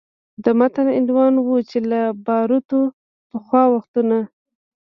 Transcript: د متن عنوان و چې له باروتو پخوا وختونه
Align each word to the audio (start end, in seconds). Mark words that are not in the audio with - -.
د 0.43 0.45
متن 0.59 0.87
عنوان 0.97 1.33
و 1.39 1.47
چې 1.69 1.79
له 1.91 2.01
باروتو 2.25 2.81
پخوا 3.29 3.63
وختونه 3.73 4.17